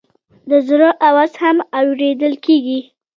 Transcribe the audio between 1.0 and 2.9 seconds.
آواز هم اورېدل کېږي.